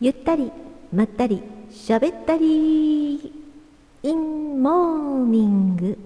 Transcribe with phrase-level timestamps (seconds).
[0.00, 0.50] ゆったり
[0.92, 3.44] まったりしゃべったり。
[4.02, 5.98] in morning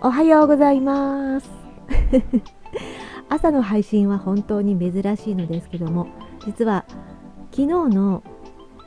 [0.00, 1.48] おはようございます。
[3.28, 6.08] 朝の配信は本当に珍しいのですけども
[6.44, 6.84] 実は
[7.52, 8.24] 昨日の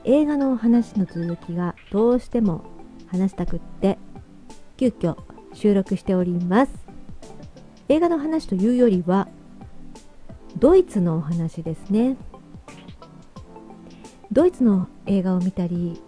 [0.04, 2.79] 映画の話の続きがどうしても
[3.12, 3.98] 話したくって
[4.78, 5.18] 急遽
[5.54, 6.72] 収録しております。
[7.90, 9.28] 映画の話というよりは
[10.58, 12.18] ドイツのお話ですね。
[14.32, 16.00] ドイツの映画を見たり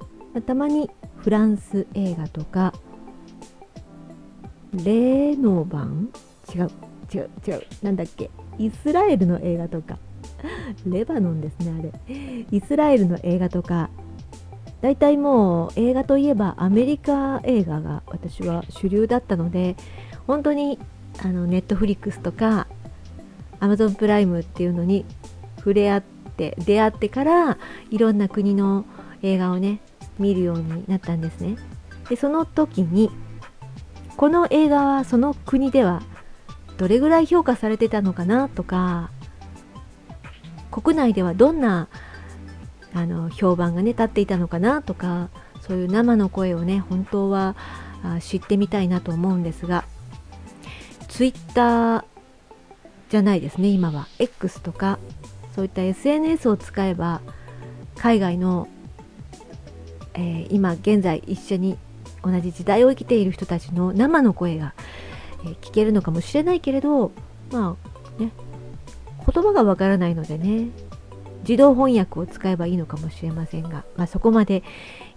[0.46, 2.74] たまにフランス映画とか
[4.74, 6.10] レーノバン？
[6.56, 6.72] 違う
[7.14, 8.30] 違う違うなんだっけ？
[8.58, 9.98] イスラエルの映画とか。
[10.86, 12.46] レバノンですねあれ。
[12.52, 13.90] イスラエルの映画とか
[14.82, 19.76] 大体もう映画といえばアメリカ映画が私は主流だったので
[20.28, 20.80] 本当に
[21.24, 22.68] あのネットフリックスとか
[23.60, 25.06] アマゾンプライムっていうのに
[25.58, 26.02] 触れ合っ
[26.36, 27.58] て出会ってから
[27.92, 28.86] いろんな国の
[29.22, 29.82] 映画をね
[30.18, 31.58] 見るようになったんですね。
[32.10, 33.12] でその時に
[34.18, 36.02] この映画はその国では
[36.78, 39.12] どれぐらい評価されてたのかなとか
[40.72, 41.88] 国内ではどんな
[42.94, 45.30] あの評判がね立っていたのかなとか
[45.62, 47.56] そういう生の声をね本当は
[48.20, 49.86] 知ってみたいなと思うんですが
[51.08, 52.04] ツイッター
[53.10, 54.08] じゃないですね今は。
[54.20, 54.98] X とか
[55.54, 57.22] そういった SNS を使えば
[57.98, 58.68] 海外の、
[60.14, 61.78] えー、今現在一緒に
[62.24, 64.74] 同じ時代を生きている人たちの生の声が、
[65.44, 67.12] え、聞けるのかもしれないけれど
[67.52, 67.76] ま
[68.18, 68.32] あね
[69.32, 70.70] 言葉がわからないのでね
[71.42, 74.64] 自動翻訳を使えばいいのかもしれませんが、まあ、そこまで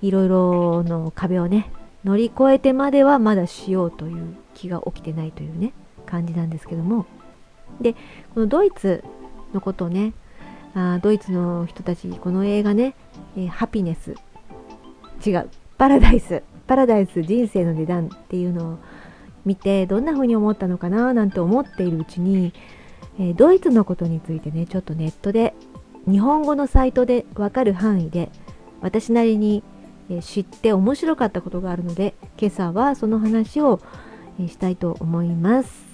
[0.03, 1.71] いろいろの壁をね
[2.05, 5.73] 乗り越えてまではまだしようという気が起きてないというね
[6.07, 7.07] 感じなんですけども。
[7.81, 7.95] で
[8.35, 9.03] このドイツ
[9.53, 10.13] のことをね
[10.75, 12.95] あドイツの人たちこの映画ね、
[13.37, 14.15] えー、ハピネス
[15.25, 18.79] 違うパラダイスパラダイス人生の値段っていうのを
[19.45, 22.53] 見てどんな風に思ったのかななんて思っているうちに、
[23.19, 25.55] えー、ドイツのことについてねちょっとネットで
[26.09, 28.31] 日本語のサイトでわかる範囲で
[28.81, 29.63] 私なりに
[30.21, 33.81] 知って面白かったことがあるので今朝はその話を
[34.39, 35.85] したいと思います。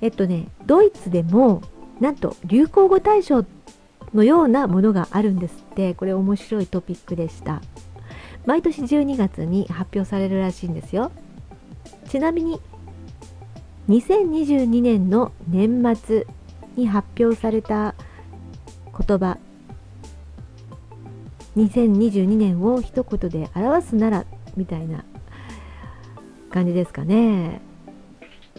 [0.00, 1.62] えっとねドイツでも
[2.00, 3.44] なんと流行語大賞
[4.14, 5.94] のようなものがあるんですって。
[5.94, 7.62] これ面白いトピックでした。
[8.46, 11.10] 毎年12月に発表されるらしいんですよ。
[12.08, 12.60] ちなみに
[13.88, 16.26] 2022年の年末
[16.76, 17.94] に発表された
[18.98, 19.38] 言葉。
[21.56, 24.24] 2022年を一言で表すなら
[24.56, 25.04] みたいな
[26.50, 27.60] 感じですかね。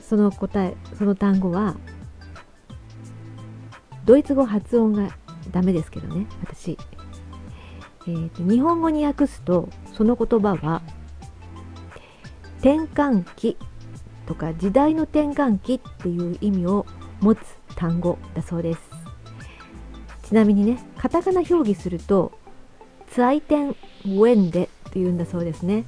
[0.02, 1.76] その答えその単語は
[4.06, 5.16] ドイツ語発音が
[5.52, 6.78] ダメですけどね私、
[8.08, 10.82] えーと、日本語に訳すとその言葉は
[12.58, 13.56] 転換期
[14.26, 16.86] とか時代の転換期っていう意味を
[17.20, 17.40] 持つ
[17.76, 18.89] 単語だそうです。
[20.30, 22.32] ちなみにねカタカナ表記すると
[23.10, 25.86] ツアイテンウェンデっていうんだそうですね。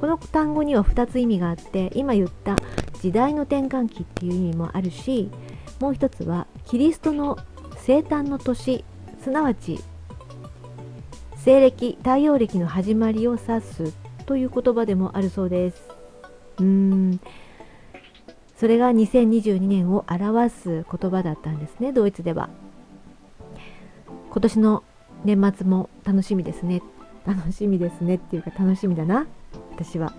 [0.00, 2.56] この単語には2つ意味があって今言った
[3.02, 5.30] 時代の転換期っていう意味もあるし
[5.80, 7.38] もう一つはキリストの
[7.78, 8.84] 生誕の年
[9.22, 9.78] すなわち
[11.36, 13.92] 西暦太陽暦の始まりを指す
[14.24, 15.88] という言葉でもあるそうです。
[16.58, 17.20] うーん。
[18.58, 22.50] それが2022年を表す言葉だったんですねドイツでは。
[24.30, 24.84] 今年の
[25.24, 26.82] 年末も楽しみですね。
[27.26, 29.26] 楽しみですねっていうか楽しみだな
[29.72, 30.12] 私は。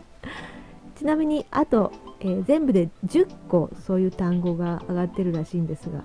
[0.95, 1.91] ちなみにあと、
[2.21, 6.03] えー、全部で10個そういう単語が上がってるらしいんですが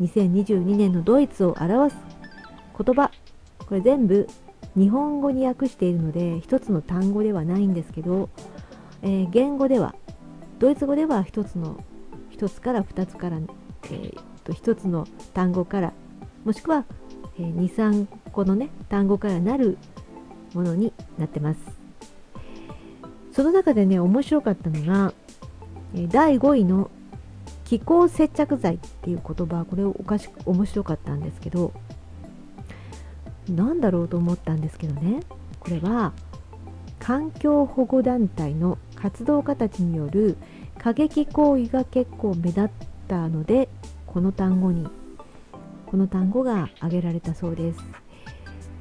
[0.00, 1.96] 2022年のドイツを表す
[2.78, 3.10] 言葉
[3.68, 4.28] これ全部
[4.76, 8.28] 日本語に訳しているので一つの単語ではないんですけど、
[9.02, 9.94] えー、言語では
[10.60, 11.82] ドイツ語では1つの
[12.32, 13.38] 1つから2つから、
[13.84, 15.94] えー、と1つの単語から
[16.44, 16.84] もしくは、
[17.38, 19.78] えー、23個のね単語からなる
[20.52, 21.60] ものになってます。
[23.32, 25.14] その中でね面白かったのが、
[26.08, 26.90] 第5位の
[27.64, 31.72] 気候接着剤っていう言葉これおかしく面白かったんですけど
[33.48, 35.20] 何だろうと思ったんですけどね。
[35.58, 36.12] これは
[36.98, 40.36] 環境保護団体の活動家たちによる
[40.78, 42.70] 過激行為が結構目立っ
[43.08, 43.68] たので
[44.06, 44.88] この単語に
[45.86, 47.80] この単語が挙げられたそうです。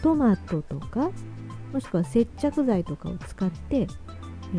[0.01, 1.11] トマトとか
[1.73, 3.87] もしくは接着剤とかを使って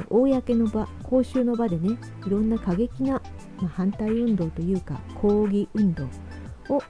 [0.09, 3.23] 公の場公衆の場でねいろんな過激な、
[3.59, 6.05] まあ、反対運動というか抗議運動
[6.69, 6.83] を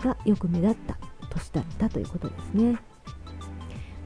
[0.00, 0.98] がよく目立った
[1.30, 2.78] 年だったということですね。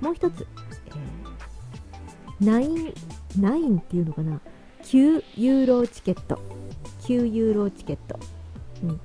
[0.00, 0.46] もう一つ、
[0.87, 2.94] えー、ナイン
[3.36, 4.40] ナインっていうのかな
[4.82, 6.38] ？9ユーロチケット。
[7.08, 8.19] 9ユーロチケット、
[8.82, 9.00] うん、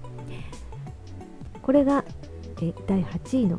[1.62, 2.04] これが、
[2.62, 3.58] え第8位の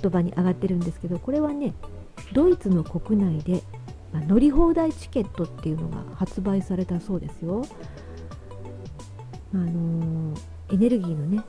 [0.00, 1.74] 言葉に上がってるんですけどこれはね
[2.32, 3.62] ドイツの国内で、
[4.12, 7.64] まあ、乗り放題チケットっていうのが発売されたそうですよ。
[9.52, 11.42] あのー、エネルギーのね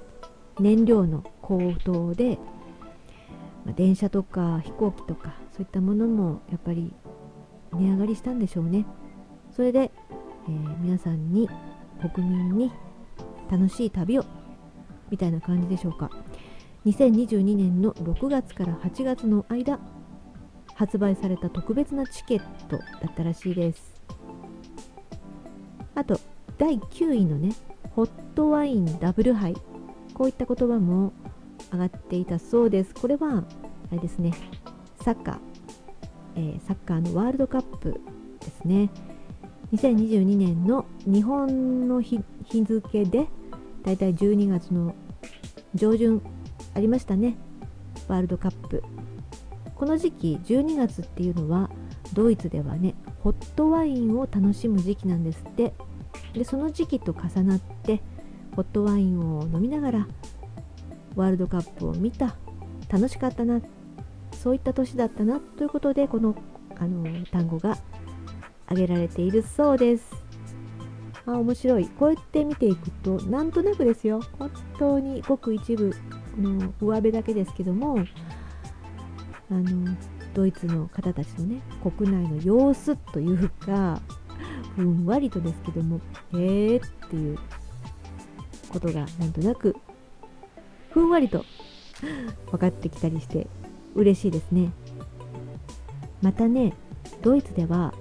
[0.59, 2.37] 燃料の高騰で、
[3.65, 6.93] まあ、電車とか飛行機とかそういったものもやっぱり
[7.73, 8.85] 値上がりしたんでしょうね。
[9.55, 9.91] それで、
[10.47, 11.49] えー、皆さんに
[12.13, 12.71] 国民に
[13.49, 14.25] 楽しい旅を
[15.09, 16.09] みたいな感じでしょうか。
[16.87, 19.77] 2022年の6月から8月の間
[20.75, 23.93] 発売された特別なチケットだったらしいです
[25.95, 26.19] あと
[26.57, 27.53] 第9位のね
[27.91, 29.55] ホットワインダブルハイ
[30.13, 31.11] こういった言葉も
[31.73, 33.43] 上がっていたそうですこれは
[33.91, 34.33] あれですね
[35.03, 35.39] サッカー、
[36.37, 37.99] えー、サッカーのワールドカップ
[38.39, 38.89] ですね。
[39.73, 43.27] 2022年の日本の日付で
[43.83, 44.95] だいたい12月の
[45.75, 46.21] 上旬
[46.75, 47.37] ありましたね。
[48.07, 48.83] ワールドカップ。
[49.75, 51.69] この時期12月っていうのは
[52.13, 55.73] ドイツではねホットワインを楽しむ時期なんですって。
[56.33, 58.01] でその時期と重なって
[58.55, 60.07] ホットワインを飲みながら
[61.15, 62.35] ワールドカップを見た。
[62.89, 63.59] 楽しかったな
[64.47, 66.33] そういった年だったなということでこの
[66.77, 67.77] あの単語が
[68.67, 70.09] 挙げられているそうです。
[71.25, 71.89] あ面白い。
[71.89, 74.21] こうやって見ていくとなんとなくですよ。
[74.39, 74.49] 本
[74.79, 75.93] 当にごく一部
[76.37, 77.99] の上辺だけですけども
[79.51, 79.97] あの
[80.33, 83.99] ドイツの方たちのね国内の様子というか
[84.77, 85.99] ふんわりとですけども
[86.31, 87.37] えーっていう
[88.69, 89.75] ことがなんとなく
[90.91, 91.43] ふんわりと
[92.51, 93.47] 分かってきたりして
[93.97, 94.71] 嬉しいですね。
[96.21, 96.73] またね
[97.21, 97.93] ドイツでは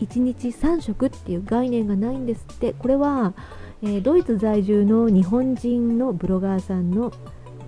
[0.00, 2.72] 1日3食っていう概念がないんですって。
[2.74, 3.34] これは、
[3.82, 7.12] えー、ドイツ在住の日本人のブロガーさんの、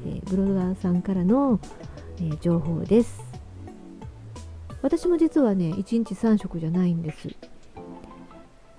[0.06, 1.61] えー、ブロガーさんからの、
[2.19, 3.22] えー、情報です。
[4.82, 7.28] 私も実はね1日3食じゃないんです。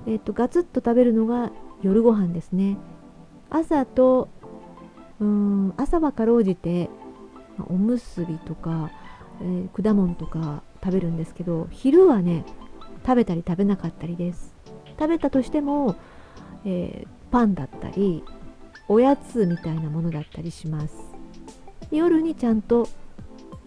[0.07, 2.77] えっ、とガツッと食べるのが夜ご飯ですね。
[3.49, 4.27] 朝と
[5.19, 6.89] うん朝はかろうじて
[7.67, 8.91] おむすびとか、
[9.41, 12.45] えー、果物とか食べるんですけど昼はね
[13.05, 14.53] 食べたり食べなかったりです。
[14.97, 15.95] 食べたとしても、
[16.65, 18.23] えー、パンだったり
[18.87, 20.95] おやつみたいなものだったりします。
[21.91, 22.87] 夜にちゃんと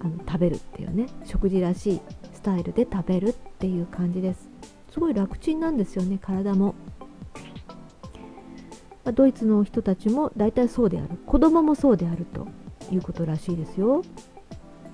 [0.01, 2.01] あの食べるっていうね食事らしい
[2.33, 4.49] スタイルで食べるっていう感じです。
[4.93, 6.75] すごい楽ちんなんですよね体も、
[9.05, 11.11] ま、ドイツの人たちも大体そうである。
[11.27, 12.47] 子供もそうであると。
[12.95, 14.03] いうことらしいですよ。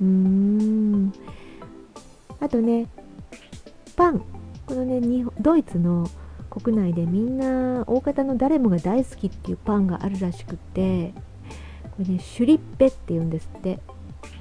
[0.00, 1.12] うーん。
[2.40, 2.88] あとね
[3.96, 4.22] パン。
[4.66, 6.08] このね日本ドイツの
[6.48, 11.12] 国内でみんな大方の誰もが大好きっていうパンがあるらしくって
[11.90, 13.80] これねシュリッペっていうんですって。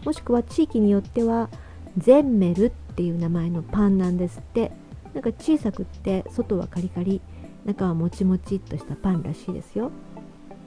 [0.06, 1.50] もしくは地域によっては
[1.98, 4.72] ゼンメルっていう名前のパンなんですって。
[5.14, 7.22] なんか小さくって外はカリカリ
[7.66, 9.92] 中はもちもちっとしたパンらしいですよ。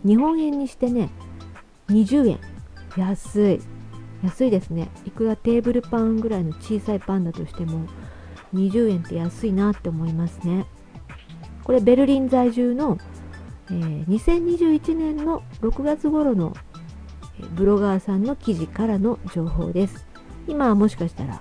[0.05, 1.11] 日本円にしてね
[1.88, 2.38] 20円。
[2.97, 3.61] 安い。
[4.25, 4.88] 安いですね。
[5.05, 7.87] いくらテーブルパンぐらいの小さいパンだとしても
[8.55, 10.67] 20円って安いなって思いますね。
[11.65, 12.99] これベルリン在住の、
[13.71, 16.55] えー、2021年の6月頃の
[17.55, 20.07] ブロガーさんの記事からの情報です。
[20.49, 21.41] 今はもしかしたら、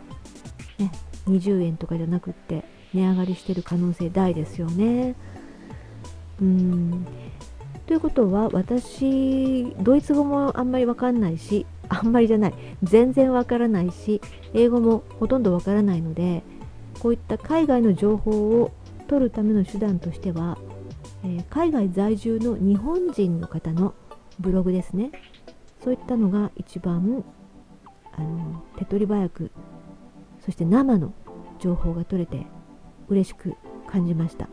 [0.79, 0.91] ね、
[1.27, 5.15] 20円とかじゃなくって値上がりしてる可能性大ですよね。
[6.41, 7.05] うん。
[7.87, 12.53] ということは私ドイツ語もあんまりわかんないしあんまりじゃない。
[12.81, 14.21] 全然わからないし
[14.53, 16.41] 英語もほとんどわからないので
[16.99, 18.71] こういった海外の情報を
[19.07, 20.57] 取るための手段としては、
[21.23, 23.93] えー、海外在住の日本人の方の
[24.39, 25.11] ブログですね。
[25.83, 27.23] そういったのが一番
[28.13, 29.51] あの手っ取り早く
[30.43, 31.13] そして生の
[31.59, 32.47] 情報が取れて
[33.07, 33.55] 嬉しく
[33.87, 34.49] 感じました、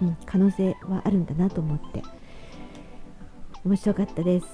[0.00, 2.04] うん、可能性はあるんだなと思って。
[3.64, 4.46] 面白かったです。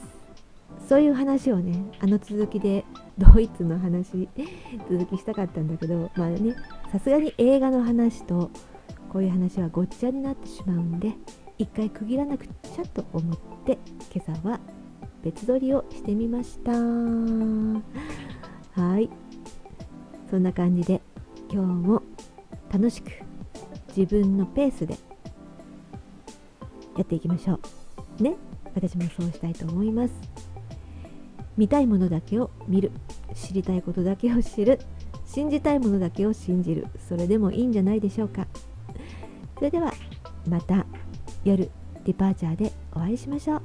[0.89, 2.85] そういう話をねあの続きで
[3.19, 4.29] ドイツの話
[4.91, 6.55] 続きしたかったんだけどまあね
[6.91, 8.51] さすがに映画の話と
[9.11, 11.15] こういう話はごっちゃになってしまうんで
[11.59, 13.37] 一回区切らなくちゃと思っ
[13.67, 13.79] て
[14.15, 14.61] 今朝は
[15.23, 16.73] 別撮りをしてみました。
[16.73, 17.83] は
[18.73, 19.11] はい。
[20.31, 21.01] そんな感じで
[21.51, 22.03] 今日も
[22.71, 23.11] 楽しく
[23.97, 24.95] 自分のペースで
[26.97, 27.59] やっていきましょ
[28.21, 28.23] う。
[28.23, 28.37] ね。
[28.75, 30.15] 私もそうしたいと思います。
[31.57, 32.93] 見たいものだけを見る。
[33.35, 34.79] 知りたいことだけを知る。
[35.27, 36.87] 信じたいものだけを信じる。
[37.09, 38.47] それでもいいんじゃないでしょうか。
[39.57, 39.93] それでは
[40.49, 40.87] また
[41.45, 41.71] 夜
[42.05, 43.63] ディパーチャーでお会いしましょう。